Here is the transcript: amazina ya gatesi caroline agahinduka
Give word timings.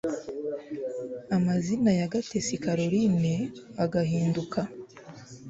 amazina 1.35 1.91
ya 1.99 2.07
gatesi 2.13 2.53
caroline 2.63 3.33
agahinduka 3.83 4.59